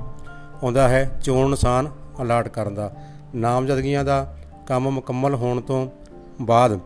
ਆਉਂਦਾ 0.64 0.88
ਹੈ 0.88 1.18
ਚੋਣ 1.22 1.50
ਨਿਸ਼ਾਨ 1.50 1.90
ਅਲਾਟ 2.22 2.48
ਕਰਨ 2.48 2.74
ਦਾ। 2.74 2.92
ਨਾਮਜ਼ਦਗੀਆਂ 3.34 4.04
ਦਾ 4.04 4.36
ਕੰਮ 4.66 4.90
ਮੁਕੰਮਲ 4.90 5.34
ਹੋਣ 5.34 5.60
ਤੋਂ 5.60 5.90
ਬਾਅਦ 6.42 6.80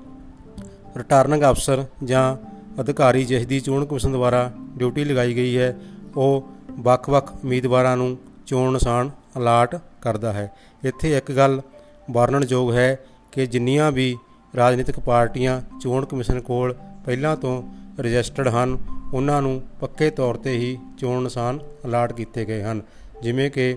ਰਿਟਰਨਿੰਗ 0.97 1.43
ਅਫਸਰ 1.43 1.85
ਜਾਂ 2.05 2.37
ਅਧਿਕਾਰੀ 2.81 3.25
ਜਿਸ 3.25 3.47
ਦੀ 3.47 3.61
ਚੋਣ 3.61 3.85
ਕਮਿਸ਼ਨ 3.87 4.13
ਦੁਆਰਾ 4.13 4.51
ਡਿਊਟੀ 4.77 5.05
ਲਗਾਈ 5.05 5.35
ਗਈ 5.37 5.59
ਹੈ, 5.59 5.77
ਉਹ 6.17 6.49
ਵੱਖ-ਵੱਖ 6.71 7.33
ਉਮੀਦਵਾਰਾਂ 7.45 7.97
ਨੂੰ 7.97 8.19
ਚੋਣ 8.47 8.73
ਨਿਸ਼ਾਨ 8.73 9.11
ਅਲਾਟ 9.39 9.77
ਕਰਦਾ 10.03 10.33
ਹੈ। 10.33 10.53
ਇੱਥੇ 10.85 11.17
ਇੱਕ 11.17 11.33
ਗੱਲ 11.33 11.61
ਵਰਣਨਯੋਗ 12.11 12.73
ਹੈ 12.73 12.99
ਕਿ 13.33 13.47
ਜਿੰਨੀਆਂ 13.47 13.93
ਵੀ 13.93 14.17
ਰਾਜਨੀਤਿਕ 14.57 15.01
ਪਾਰਟੀਆਂ 15.01 15.63
ਚੋਣ 15.81 16.05
ਕਮਿਸ਼ਨ 16.05 16.41
ਕੋਲ 16.41 16.75
ਪਹਿਲਾਂ 17.05 17.37
ਤੋਂ 17.37 17.63
ਰਜਿਸਟਰਡ 18.01 18.49
ਹਨ, 18.49 18.79
ਉਹਨਾਂ 19.15 19.43
ਨੂੰ 19.43 19.63
ਪੱਕੇ 19.81 20.11
ਤੌਰ 20.11 20.35
ਤੇ 20.35 20.51
ਹੀ 20.51 20.79
ਚੋਣ 20.99 21.23
ਨਿਸ਼ਾਨ 21.23 21.59
ਅਲਾਟ 21.85 22.13
ਕੀਤੇ 22.13 22.45
ਗਏ 22.45 22.63
ਹਨ। 22.63 22.83
ਜਿਵੇਂ 23.23 23.51
ਕਿ 23.51 23.77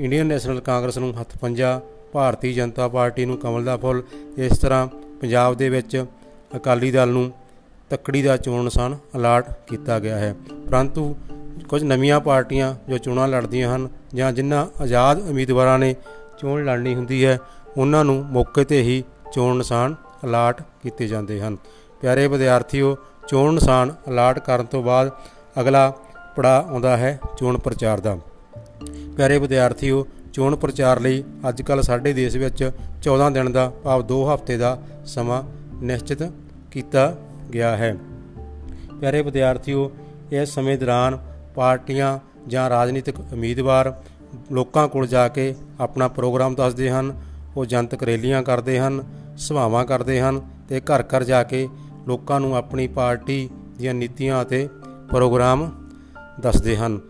ਇੰਡੀਅਨ 0.00 0.26
ਨੈਸ਼ਨਲ 0.26 0.60
ਕਾਂਗਰਸ 0.60 0.98
ਨੂੰ 0.98 1.20
ਹੱਥ 1.20 1.38
ਪੰਜਾ, 1.38 1.80
ਭਾਰਤੀ 2.12 2.52
ਜਨਤਾ 2.52 2.88
ਪਾਰਟੀ 2.88 3.24
ਨੂੰ 3.24 3.38
ਕਮਲ 3.38 3.64
ਦਾ 3.64 3.76
ਫੁੱਲ, 3.76 4.02
ਇਸ 4.38 4.58
ਤਰ੍ਹਾਂ 4.58 4.86
ਪੰਜਾਬ 5.20 5.54
ਦੇ 5.54 5.68
ਵਿੱਚ 5.68 6.04
ਅਕਾਲੀ 6.56 6.90
ਦਲ 6.90 7.08
ਨੂੰ 7.08 7.32
ਤੱਕੜੀ 7.90 8.22
ਦਾ 8.22 8.36
ਚੋਣ 8.36 8.64
ਨਿਸ਼ਾਨ 8.64 8.96
ਅਲਾਟ 9.16 9.46
ਕੀਤਾ 9.66 9.98
ਗਿਆ 9.98 10.18
ਹੈ। 10.18 10.34
ਪਰੰਤੂ 10.70 11.16
ਕੁਝ 11.68 11.84
ਨਵੀਆਂ 11.84 12.20
ਪਾਰਟੀਆਂ 12.20 12.74
ਜੋ 12.88 12.98
ਚੋਣਾਂ 12.98 13.28
ਲੜਦੀਆਂ 13.28 13.76
ਹਨ 13.76 13.88
ਜਾਂ 14.14 14.32
ਜਿਨ੍ਹਾਂ 14.32 14.66
ਆਜ਼ਾਦ 14.82 15.28
ਉਮੀਦਵਾਰਾਂ 15.30 15.78
ਨੇ 15.78 15.94
ਚੋਣ 16.38 16.64
ਲੜਨੀ 16.64 16.94
ਹੁੰਦੀ 16.94 17.24
ਹੈ। 17.24 17.38
ਉਹਨਾਂ 17.76 18.04
ਨੂੰ 18.04 18.24
ਮੌਕੇ 18.26 18.64
ਤੇ 18.64 18.82
ਹੀ 18.82 19.02
ਚੋਣ 19.32 19.56
ਨਿਸ਼ਾਨ 19.56 19.94
ਅਲਾਟ 20.24 20.62
ਕੀਤੇ 20.82 21.06
ਜਾਂਦੇ 21.08 21.40
ਹਨ। 21.40 21.56
ਪਿਆਰੇ 22.00 22.26
ਵਿਦਿਆਰਥੀਓ, 22.26 22.96
ਚੋਣ 23.28 23.54
ਨਿਸ਼ਾਨ 23.54 23.94
ਅਲਾਟ 24.08 24.38
ਕਰਨ 24.38 24.66
ਤੋਂ 24.66 24.82
ਬਾਅਦ 24.82 25.10
ਅਗਲਾ 25.60 25.92
ਪੜਾਅ 26.36 26.64
ਆਉਂਦਾ 26.70 26.96
ਹੈ 26.96 27.18
ਚੋਣ 27.36 27.58
ਪ੍ਰਚਾਰ 27.58 28.00
ਦਾ। 28.00 28.18
ਪਿਆਰੇ 29.16 29.38
ਵਿਦਿਆਰਥੀਓ, 29.38 30.06
ਚੋਣ 30.32 30.56
ਪ੍ਰਚਾਰ 30.56 31.00
ਲਈ 31.00 31.24
ਅੱਜ 31.48 31.62
ਕੱਲ 31.62 31.82
ਸਾਡੇ 31.82 32.12
ਦੇਸ਼ 32.12 32.36
ਵਿੱਚ 32.36 32.70
14 33.02 33.30
ਦਿਨ 33.30 33.52
ਦਾ 33.52 33.72
ਭਾਵ 33.84 34.02
2 34.02 34.22
ਹਫ਼ਤੇ 34.24 34.56
ਦਾ 34.56 34.78
ਸਮਾਂ 35.04 35.42
ਨਿਸ਼ਚਿਤ 35.82 36.22
ਕੀਤਾ 36.70 37.14
ਗਿਆ 37.52 37.76
ਹੈ। 37.76 37.94
ਪਿਆਰੇ 39.00 39.22
ਵਿਦਿਆਰਥੀਓ, 39.22 39.90
ਇਸ 40.32 40.54
ਸਮੇਂ 40.54 40.78
ਦੌਰਾਨ 40.78 41.18
ਪਾਰਟੀਆਂ 41.54 42.18
ਜਾਂ 42.48 42.68
ਰਾਜਨੀਤਿਕ 42.70 43.20
ਉਮੀਦਵਾਰ 43.20 43.92
ਲੋਕਾਂ 44.52 44.88
ਕੋਲ 44.88 45.06
ਜਾ 45.06 45.28
ਕੇ 45.28 45.54
ਆਪਣਾ 45.80 46.08
ਪ੍ਰੋਗਰਾਮ 46.08 46.54
ਦੱਸਦੇ 46.54 46.90
ਹਨ, 46.90 47.14
ਉਹ 47.56 47.64
ਜਨਤਕ 47.64 48.02
ਰੈਲੀਆਂ 48.02 48.42
ਕਰਦੇ 48.42 48.78
ਹਨ, 48.78 49.04
ਸਭਾਵਾਂ 49.36 49.84
ਕਰਦੇ 49.84 50.20
ਹਨ 50.20 50.40
ਤੇ 50.68 50.80
ਘਰ 50.80 51.02
ਘਰ 51.02 51.24
ਜਾ 51.24 51.42
ਕੇ 51.42 51.68
ਲੋਕਾਂ 52.06 52.40
ਨੂੰ 52.40 52.56
ਆਪਣੀ 52.56 52.86
ਪਾਰਟੀ 52.88 53.50
ਦੀਆਂ 53.78 53.94
ਨੀਤੀਆਂ 53.94 54.42
ਅਤੇ 54.42 54.68
ਪ੍ਰੋਗਰਾਮ 55.10 55.70
ਦੱਸਦੇ 56.40 56.76
ਹਨ। 56.76 57.00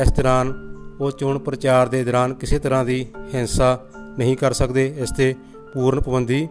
ਇਸ 0.00 0.12
ਦੌਰਾਨ 0.12 0.52
ਉਹ 1.00 1.10
ਚੋਣ 1.10 1.38
ਪ੍ਰਚਾਰ 1.38 1.88
ਦੇ 1.88 2.04
ਦੌਰਾਨ 2.04 2.34
ਕਿਸੇ 2.34 2.58
ਤਰ੍ਹਾਂ 2.58 2.84
ਦੀ 2.84 3.06
ਹਿੰਸਾ 3.34 3.78
ਨਹੀਂ 4.18 4.36
ਕਰ 4.36 4.52
ਸਕਦੇ, 4.52 4.94
ਇਸ 4.98 5.10
ਤੇ 5.10 5.34
ਪੂਰਨ 5.74 6.00
ਪਾਬੰਦੀ 6.00 6.48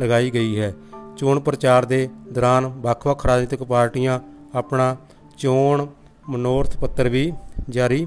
ਲਗਾਈ 0.00 0.30
ਗਈ 0.30 0.60
ਹੈ। 0.60 0.74
ਚੋਣ 1.16 1.40
ਪ੍ਰਚਾਰ 1.40 1.84
ਦੇ 1.84 2.08
ਦੌਰਾਨ 2.32 2.66
ਵੱਖ-ਵੱਖ 2.66 3.26
ਰਾਜਨੀਤਿਕ 3.26 3.62
ਪਾਰਟੀਆਂ 3.62 4.20
ਆਪਣਾ 4.54 4.96
ਚੋਣ 5.38 5.86
ਮਨੋਰਥ 6.28 6.76
ਪੱਤਰ 6.76 7.08
ਵੀ 7.08 7.32
ਜਾਰੀ 7.70 8.06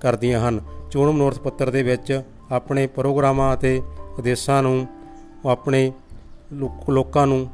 ਕਰਦੀਆਂ 0.00 0.48
ਹਨ। 0.48 0.60
ਚੋਣ 0.90 1.10
ਮਨੋਰਥ 1.10 1.38
ਪੱਤਰ 1.38 1.70
ਦੇ 1.70 1.82
ਵਿੱਚ 1.82 2.22
ਆਪਣੇ 2.52 2.86
ਪ੍ਰੋਗਰਾਮਾਂ 2.86 3.54
ਅਤੇ 3.54 3.82
ਉਦੇਸ਼ਾਂ 4.18 4.62
ਨੂੰ 4.62 4.86
ਉਹ 5.44 5.50
ਆਪਣੇ 5.50 5.92
ਲੋਕ- 6.52 6.92
ਲੋਕਾਂ 6.92 7.26
ਨੂੰ 7.26 7.48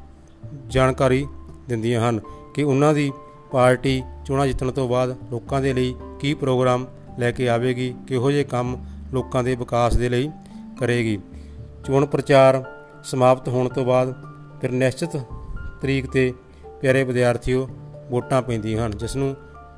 ਜਾਣਕਾਰੀ 0.69 1.27
ਦਿੰਦੀਆਂ 1.69 2.09
ਹਨ 2.09 2.21
ਕਿ 2.55 2.63
ਉਹਨਾਂ 2.63 2.95
ਦੀ 2.95 3.13
ਪਾਰਟੀ 3.51 4.03
ਚੋਣਾਂ 4.25 4.47
ਜਿੱਤਣ 4.47 4.71
ਤੋਂ 4.71 4.89
ਬਾਅਦ 4.89 5.17
ਲੋਕਾਂ 5.31 5.61
ਦੇ 5.61 5.73
ਲਈ 5.73 5.95
ਕੀ 6.21 6.35
ਪ੍ਰੋਗਰਾਮ 6.35 6.87
ਲੈ 7.19 7.31
ਕੇ 7.33 7.49
ਆਵੇਗੀ, 7.49 7.95
ਕਿਹੋ 8.07 8.31
ਜਿਹੇ 8.31 8.45
ਕੰਮ 8.45 8.77
ਲੋਕਾਂ 9.13 9.45
ਦੇ 9.45 9.55
ਵਿਕਾਸ 9.55 9.97
ਦੇ 9.97 10.09
ਲਈ 10.09 10.31
ਕਰੇਗੀ। 10.81 11.19
ਚੋਣ 11.87 12.07
ਪ੍ਰਚਾਰ 12.07 12.65
ਸਮਾਪਤ 13.05 13.49
ਹੋਣ 13.49 13.69
ਤੋਂ 13.69 13.85
ਬਾਅਦ 13.85 14.15
ਫਿਰ 14.61 14.71
ਨਿਸ਼ਚਿਤ 14.71 15.17
ਤਰੀਕ 15.81 16.07
ਤੇ 16.07 16.33
ਪਿਆਰੇ 16.81 17.05
ਵਿਦਿਆਰਥੀਓ, 17.05 17.69
ਵੋਟਾਂ 18.11 18.43
ਪੈਂਦੀਆਂ 18.43 18.87
ਹਨ 18.87 18.91
ਜਿਸ 18.91 19.17
ਨੂੰ 19.17 19.37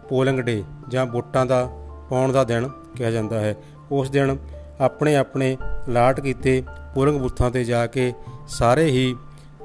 ਪੋਲਿੰਗ 0.08 0.40
ਡੇ 0.40 0.64
ਜਾਂ 0.88 1.06
ਵੋਟਾਂ 1.06 1.46
ਦਾ 1.46 1.70
ਪਾਉਣ 2.10 2.32
ਦਾ 2.32 2.44
ਦਿਨ 2.44 2.68
ਕਿਹਾ 2.98 3.10
ਜਾਂਦਾ 3.10 3.40
ਹੈ। 3.40 3.54
ਉਸ 3.92 4.10
ਦਿਨ 4.10 4.36
ਆਪਣੇ 4.80 5.16
ਆਪਣੇ 5.16 5.56
ਅਲਾਟ 5.88 6.20
ਕੀਤੇ 6.20 6.62
ਪੋਲਿੰਗ 6.94 7.20
ਬੂਥਾਂ 7.20 7.50
ਤੇ 7.50 7.64
ਜਾ 7.64 7.86
ਕੇ 7.86 8.12
ਸਾਰੇ 8.48 8.84
ਹੀ 8.86 9.14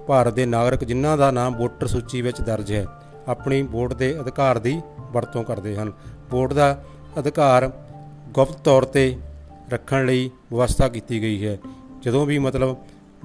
ਭਾਰਤ 0.07 0.33
ਦੇ 0.33 0.45
ਨਾਗਰਿਕ 0.45 0.83
ਜਿਨ੍ਹਾਂ 0.83 1.17
ਦਾ 1.17 1.29
ਨਾਮ 1.31 1.55
ਵੋਟਰ 1.55 1.87
ਸੂਚੀ 1.87 2.21
ਵਿੱਚ 2.21 2.41
ਦਰਜ 2.41 2.71
ਹੈ, 2.73 2.85
ਆਪਣੀ 3.27 3.61
ਵੋਟ 3.63 3.93
ਦੇ 3.93 4.19
ਅਧਿਕਾਰ 4.19 4.59
ਦੀ 4.59 4.81
ਵਰਤੋਂ 5.11 5.43
ਕਰਦੇ 5.43 5.75
ਹਨ। 5.75 5.91
ਵੋਟ 6.31 6.53
ਦਾ 6.53 6.83
ਅਧਿਕਾਰ 7.19 7.71
ਗੁਪਤ 8.29 8.57
ਤੌਰ 8.59 8.85
ਤੇ 8.85 9.15
ਰੱਖਣ 9.69 10.05
ਲਈ 10.05 10.29
ਵਿਵਸਥਾ 10.51 10.87
ਕੀਤੀ 10.87 11.21
ਗਈ 11.21 11.45
ਹੈ। 11.45 11.57
ਜਦੋਂ 12.01 12.25
ਵੀ 12.25 12.39
ਮਤਲਬ 12.39 12.75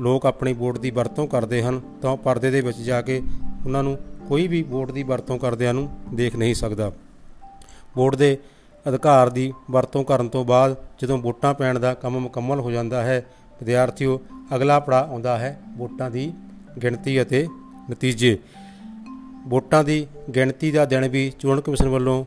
ਲੋਕ 0.00 0.26
ਆਪਣੀ 0.26 0.52
ਵੋਟ 0.52 0.78
ਦੀ 0.78 0.90
ਵਰਤੋਂ 0.90 1.26
ਕਰਦੇ 1.26 1.62
ਹਨ, 1.62 1.80
ਤਾਂ 2.02 2.10
ਉਹ 2.10 2.18
ਪਰਦੇ 2.18 2.50
ਦੇ 2.50 2.60
ਵਿੱਚ 2.60 2.78
ਜਾ 2.78 3.00
ਕੇ 3.02 3.22
ਉਹਨਾਂ 3.64 3.82
ਨੂੰ 3.82 3.98
ਕੋਈ 4.28 4.46
ਵੀ 4.48 4.62
ਵੋਟ 4.62 4.90
ਦੀ 4.90 5.02
ਵਰਤੋਂ 5.02 5.38
ਕਰਦਿਆਂ 5.38 5.74
ਨੂੰ 5.74 5.88
ਦੇਖ 6.14 6.36
ਨਹੀਂ 6.36 6.54
ਸਕਦਾ। 6.54 6.92
ਵੋਟ 7.96 8.16
ਦੇ 8.16 8.36
ਅਧਿਕਾਰ 8.86 9.30
ਦੀ 9.30 9.52
ਵਰਤੋਂ 9.70 10.04
ਕਰਨ 10.04 10.28
ਤੋਂ 10.28 10.44
ਬਾਅਦ 10.44 10.76
ਜਦੋਂ 11.02 11.18
ਵੋਟਾਂ 11.18 11.54
ਪੈਣ 11.54 11.78
ਦਾ 11.78 11.92
ਕੰਮ 11.94 12.18
ਮੁਕੰਮਲ 12.18 12.60
ਹੋ 12.60 12.70
ਜਾਂਦਾ 12.70 13.02
ਹੈ, 13.02 13.24
ਵਿਦਿਆਰਥੀਓ, 13.60 14.20
ਅਗਲਾ 14.54 14.78
ਪੜਾਅ 14.80 15.08
ਆਉਂਦਾ 15.08 15.38
ਹੈ 15.38 15.58
ਵੋਟਾਂ 15.76 16.10
ਦੀ 16.10 16.32
ਗਿਣਤੀ 16.82 17.20
ਅਤੇ 17.22 17.46
ਨਤੀਜੇ। 17.90 18.38
ਵੋਟਾਂ 19.46 19.82
ਦੀ 19.84 20.06
ਗਿਣਤੀ 20.34 20.70
ਦਾ 20.70 20.84
ਦਿਨ 20.84 21.08
ਵੀ 21.08 21.30
ਚੋਣ 21.38 21.60
ਕਮਿਸ਼ਨ 21.60 21.88
ਵੱਲੋਂ 21.88 22.24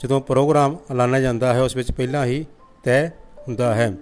ਜਦੋਂ 0.00 0.20
ਪ੍ਰੋਗਰਾਮ 0.20 0.76
ਐਲਾਨਿਆ 0.90 1.20
ਜਾਂਦਾ 1.20 1.54
ਹੈ, 1.54 1.62
ਉਸ 1.62 1.76
ਵਿੱਚ 1.76 1.92
ਪਹਿਲਾਂ 1.92 2.24
ਹੀ 2.26 2.44
ਤੈਅ 2.82 3.08
ਹੁੰਦਾ 3.48 3.74
ਹੈ 3.74 3.92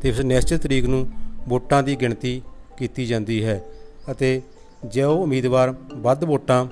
ਤੇ 0.00 0.08
ਇਸ 0.08 0.20
ਨਿਸ਼ਚਿਤ 0.20 0.60
ਤਰੀਕ 0.60 0.86
ਨੂੰ 0.86 1.06
ਵੋਟਾਂ 1.48 1.82
ਦੀ 1.82 1.96
ਗਿਣਤੀ 1.96 2.40
ਕੀਤੀ 2.78 3.06
ਜਾਂਦੀ 3.06 3.44
ਹੈ 3.44 3.62
ਅਤੇ 4.10 4.40
ਜੋ 4.86 5.10
ਉਮੀਦਵਾਰ 5.22 5.74
ਵੱਧ 5.94 6.24
ਵੋਟਾਂ 6.24 6.64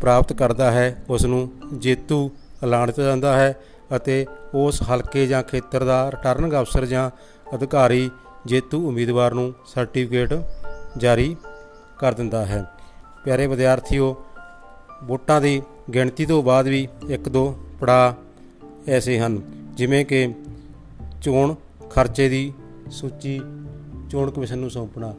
ਪ੍ਰਾਪਤ 0.00 0.32
ਕਰਦਾ 0.32 0.70
ਹੈ, 0.70 1.04
ਉਸ 1.10 1.24
ਨੂੰ 1.24 1.50
ਜੇਤੂ 1.74 2.30
ਐਲਾਨ 2.62 2.86
ਦਿੱਤਾ 2.86 3.02
ਜਾਂਦਾ 3.02 3.36
ਹੈ। 3.36 3.54
ਅਤੇ 3.96 4.26
ਉਸ 4.54 4.82
ਹਲਕੇ 4.82 5.26
ਜਾਂ 5.26 5.42
ਖੇਤਰ 5.42 5.84
ਦਾ 5.84 6.10
ਰਿਟਰਨਿੰਗ 6.10 6.52
ਅਫਸਰ 6.52 6.86
ਜਾਂ 6.86 7.10
ਅਧਿਕਾਰੀ 7.54 8.10
ਜੇਤੂ 8.46 8.88
ਉਮੀਦਵਾਰ 8.88 9.34
ਨੂੰ 9.34 9.54
ਸਰਟੀਫਿਕੇਟ 9.66 10.34
ਜਾਰੀ 10.96 11.36
ਕਰ 11.98 12.12
ਦਿੰਦਾ 12.12 12.46
ਹੈ। 12.46 12.64
ਪਿਆਰੇ 13.24 13.46
ਵਿਦਿਆਰਥੀਓ, 13.46 14.24
ਵੋਟਾਂ 15.04 15.40
ਦੀ 15.40 15.62
ਗਿਣਤੀ 15.94 16.26
ਤੋਂ 16.26 16.42
ਬਾਅਦ 16.42 16.68
ਵੀ 16.68 16.88
ਇੱਕ 17.08 17.28
ਦੋ 17.28 17.58
ਪੜਾਅ 17.80 18.12
ਐਸੇ 18.88 19.18
ਹਨ, 19.18 19.42
ਜਿਵੇਂ 19.74 20.06
ਕਿ 20.06 20.34
ਚੋਣ 21.22 21.54
ਖਰਚੇ 21.90 22.28
ਦੀ 22.28 22.52
ਸੂਚੀ, 22.90 23.40
ਚੋਣ 24.10 24.30
ਕਮਿਸ਼ਨ 24.30 24.58
ਨੂੰ 24.58 24.70
ਸੌਂਪਣਾ। 24.70 25.14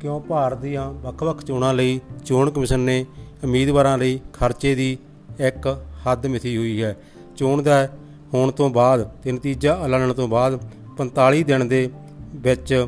ਕਿਉਂ 0.00 0.20
ਭਾਰਤ 0.20 0.58
ਦੀਆਂ 0.58 0.92
ਵੱਖ-ਵੱਖ 0.92 1.44
ਚੋਣਾਂ 1.44 1.74
ਲਈ 1.74 2.00
ਚੋਣ 2.24 2.50
ਕਮਿਸ਼ਨ 2.50 2.80
ਨੇ 2.80 3.06
ਉਮੀਦਵਾਰਾਂ 3.44 3.98
ਲਈ 3.98 4.20
ਖਰਚੇ 4.32 4.74
ਦੀ 4.74 4.98
ਇੱਕ 5.40 5.84
ਹੱਦ 6.06 6.26
ਮਿਥੀ 6.26 6.56
ਹੋਈ 6.56 6.82
ਹੈ। 6.82 6.96
ਚੋਣ 7.36 7.62
ਦਾ 7.62 7.88
ਹੋਣ 8.34 8.50
ਤੋਂ 8.50 8.70
ਬਾਅਦ 8.70 9.10
ਤੇ 9.22 9.32
ਨਤੀਜਾ 9.32 9.78
ਐਲਾਨਣ 9.84 10.12
ਤੋਂ 10.12 10.28
ਬਾਅਦ 10.28 10.58
45 10.98 11.42
ਦਿਨ 11.42 11.68
ਦੇ 11.68 11.88
ਵਿੱਚ 12.36 12.86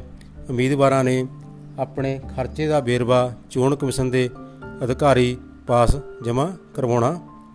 ਉਮੀਦਵਾਰਾਂ 0.50 1.04
ਨੇ 1.04 1.24
ਆਪਣੇ 1.78 2.20
ਖਰਚੇ 2.36 2.66
ਦਾ 2.66 2.80
ਵੇਰਵਾ 2.80 3.32
ਚੋਣ 3.50 3.76
ਕਮਿਸ਼ਨ 3.76 4.10
ਦੇ 4.10 4.30
ਅਧਿਕਾਰੀ 4.84 5.36
ਪਾਸ 5.66 5.96
ਜਮ੍ਹਾਂ 6.24 6.52
ਕਰਵਾਉਣਾ 6.74 7.12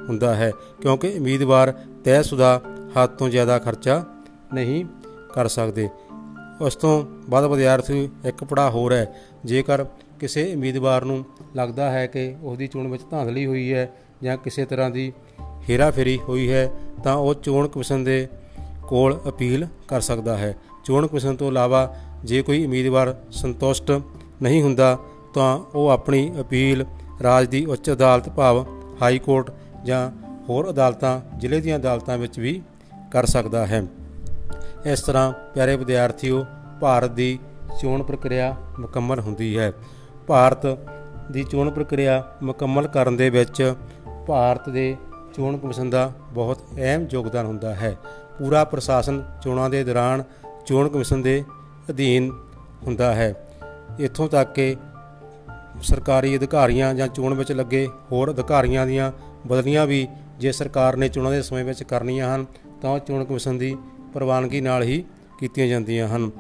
ਹੁੰਦਾ 0.09 0.35
ਹੈ, 0.35 0.51
ਕਿਉਂਕਿ 0.81 1.13
ਉਮੀਦਵਾਰ 1.17 1.71
ਤੈਅਸ਼ੁਦਾ 2.03 2.61
ਹੱਦ 2.97 3.09
ਤੋਂ 3.09 3.29
ਜ਼ਿਆਦਾ 3.29 3.59
ਖਰਚਾ 3.59 4.03
ਨਹੀਂ 4.53 4.85
ਕਰ 5.33 5.47
ਸਕਦੇ। 5.47 5.89
ਉਸ 6.61 6.75
ਤੋਂ 6.75 7.05
ਬਾਅਦ 7.29 7.45
ਵਿਦਿਆਰਥੀ 7.45 8.09
ਇੱਕ 8.25 8.43
ਪੜਾ 8.43 8.69
ਹੋਰ 8.69 8.93
ਹੈ, 8.93 9.15
ਜੇਕਰ 9.45 9.85
ਕਿਸੇ 10.19 10.53
ਉਮੀਦਵਾਰ 10.53 11.05
ਨੂੰ 11.05 11.25
ਲੱਗਦਾ 11.55 11.89
ਹੈ 11.91 12.07
ਕਿ 12.07 12.35
ਉਸ 12.43 12.57
ਦੀ 12.57 12.67
ਚੋਣ 12.67 12.87
ਵਿੱਚ 12.87 13.03
ਧਾਂਦਲੀ 13.11 13.45
ਹੋਈ 13.45 13.73
ਹੈ 13.73 13.89
ਜਾਂ 14.23 14.37
ਕਿਸੇ 14.37 14.65
ਤਰ੍ਹਾਂ 14.65 14.89
ਦੀ 14.89 15.13
ਹੇਰਾਫੇਰੀ 15.69 16.19
ਹੋਈ 16.29 16.51
ਹੈ, 16.51 16.71
ਤਾਂ 17.03 17.15
ਉਹ 17.15 17.33
ਚੋਣ 17.33 17.67
ਕਮਿਸ਼ਨ 17.67 18.03
ਦੇ 18.03 18.27
ਕੋਲ 18.87 19.19
ਅਪੀਲ 19.27 19.67
ਕਰ 19.87 20.01
ਸਕਦਾ 20.01 20.37
ਹੈ। 20.37 20.55
ਚੋਣ 20.85 21.07
ਕਮਿਸ਼ਨ 21.07 21.35
ਤੋਂ 21.35 21.47
ਇਲਾਵਾ 21.47 21.95
ਜੇ 22.23 22.41
ਕੋਈ 22.41 22.65
ਉਮੀਦਵਾਰ 22.65 23.15
ਸੰਤੁਸ਼ਟ 23.31 24.01
ਨਹੀਂ 24.41 24.61
ਹੁੰਦਾ, 24.63 24.97
ਤਾਂ 25.33 25.57
ਉਹ 25.75 25.89
ਆਪਣੀ 25.89 26.33
ਅਪੀਲ 26.39 26.85
ਰਾਜ 27.23 27.47
ਦੀ 27.47 27.65
ਉੱਚ 27.65 27.91
ਅਦਾਲਤ, 27.91 28.29
ਭਾਵ 28.29 28.65
ਹਾਈ 29.01 29.19
ਕੋਰਟ 29.19 29.51
ਜਾਂ 29.85 30.11
ਹੋਰ 30.49 30.69
ਅਦਾਲਤਾਂ, 30.69 31.21
ਜ਼ਿਲ੍ਹੇ 31.37 31.61
ਦੀਆਂ 31.61 31.79
ਅਦਾਲਤਾਂ 31.79 32.17
ਵਿੱਚ 32.17 32.39
ਵੀ 32.39 32.61
ਕਰ 33.11 33.25
ਸਕਦਾ 33.25 33.67
ਹੈ। 33.67 33.83
ਇਸ 34.85 35.01
ਤਰ੍ਹਾਂ 35.01 35.31
ਪਿਆਰੇ 35.31 35.75
ਵਿਦਿਆਰਥੀਓ, 35.75 36.45
ਭਾਰਤ 36.81 37.11
ਦੀ 37.11 37.39
ਚੋਣ 37.81 38.03
ਪ੍ਰਕਿਰਿਆ 38.03 38.55
ਮੁਕੰਮਲ 38.79 39.19
ਹੁੰਦੀ 39.19 39.57
ਹੈ। 39.57 39.71
ਭਾਰਤ 40.27 40.65
ਦੀ 41.31 41.43
ਚੋਣ 41.43 41.71
ਪ੍ਰਕਿਰਿਆ 41.71 42.23
ਮੁਕੰਮਲ 42.43 42.87
ਕਰਨ 42.87 43.17
ਦੇ 43.17 43.29
ਵਿੱਚ 43.29 43.73
ਭਾਰਤ 44.27 44.69
ਦੇ 44.69 44.95
ਚੋਣ 45.37 45.57
ਕਮਿਸ਼ਨ 45.57 45.89
ਦਾ 45.89 46.11
ਬਹੁਤ 46.31 46.61
ਅਹਿਮ 46.77 47.07
ਯੋਗਦਾਨ 47.11 47.45
ਹੁੰਦਾ 47.45 47.75
ਹੈ। 47.75 47.97
ਪੂਰਾ 48.39 48.63
ਪ੍ਰਸ਼ਾਸਨ 48.63 49.23
ਚੋਣਾਂ 49.43 49.69
ਦੇ 49.69 49.83
ਦੌਰਾਨ 49.83 50.23
ਚੋਣ 50.65 50.89
ਕਮਿਸ਼ਨ 50.89 51.21
ਦੇ 51.21 51.43
ਅਧੀਨ 51.89 52.31
ਹੁੰਦਾ 52.83 53.13
ਹੈ। 53.15 53.33
ਇੱਥੋਂ 53.99 54.27
ਤੱਕ 54.27 54.53
ਕਿ 54.53 54.75
ਸਰਕਾਰੀ 55.83 56.37
ਅਧਿਕਾਰੀਆਂ 56.37 56.93
ਜਾਂ 56.93 57.07
ਚੋਣ 57.07 57.33
ਵਿੱਚ 57.33 57.51
ਲੱਗੇ 57.51 57.87
ਹੋਰ 58.11 58.31
ਅਧਿਕਾਰੀਆਂ 58.31 58.85
ਦੀਆਂ 58.87 59.11
ਬਦਲੀਆਂ 59.47 59.85
ਵੀ 59.87 60.07
ਜੇ 60.39 60.51
ਸਰਕਾਰ 60.51 60.95
ਨੇ 60.95 61.09
ਚੋਣਾਂ 61.09 61.31
ਦੇ 61.31 61.41
ਸਮੇਂ 61.41 61.63
ਵਿੱਚ 61.65 61.83
ਕਰਨੀਆਂ 61.83 62.35
ਹਨ, 62.35 62.45
ਤਾਂ 62.81 62.89
ਉਹ 62.89 62.99
ਚੋਣ 62.99 63.25
ਕਮਿਸ਼ਨ 63.25 63.57
ਦੀ 63.57 63.77
ਪ੍ਰਵਾਨਗੀ 64.13 64.61
ਨਾਲ 64.61 64.83
ਹੀ 64.83 65.03
ਕੀਤੀਆਂ 65.39 65.67
ਜਾਂਦੀਆਂ 65.67 66.07
ਹਨ। 66.07 66.31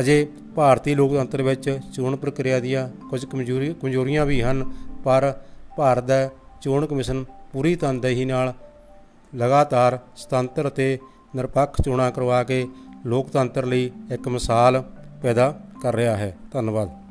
ਅਜੇ 0.00 0.26
ਭਾਰਤੀ 0.54 0.94
ਲੋਕਤੰਤਰ 0.94 1.42
ਵਿੱਚ 1.42 1.78
ਚੋਣ 1.94 2.16
ਪ੍ਰਕਿਰਿਆ 2.16 2.60
ਦੀਆਂ 2.60 2.88
ਕੁਝ 3.08 3.24
ਕਮਜ਼ੋਰੀ 3.24 3.74
ਕਮਜ਼ੋਰੀਆਂ 3.74 4.26
ਵੀ 4.26 4.42
ਹਨ, 4.42 4.72
ਪਰ 5.04 5.32
ਭਾਰਤ 5.76 6.04
ਦਾ 6.04 6.30
ਚੋਣ 6.62 6.86
ਕਮਿਸ਼ਨ 6.86 7.24
ਪੂਰੀ 7.52 7.76
ਤਨਦੇਹੀ 7.76 8.24
ਨਾਲ 8.24 8.52
ਲਗਾਤਾਰ 9.36 9.98
ਸੁਤੰਤਰ 10.16 10.68
ਅਤੇ 10.68 10.98
ਨਿਰਪੱਖ 11.36 11.82
ਚੋਣਾਂ 11.82 12.10
ਕਰਵਾ 12.10 12.42
ਕੇ 12.44 12.66
ਲੋਕਤੰਤਰ 13.06 13.66
ਲਈ 13.66 13.90
ਇੱਕ 14.12 14.28
ਮਿਸਾਲ 14.28 14.82
ਪੈਦਾ 15.22 15.60
ਕਰ 15.82 15.94
ਰਿਹਾ 15.94 16.16
ਹੈ। 16.16 16.36
ਧੰਨਵਾਦ। 16.52 17.01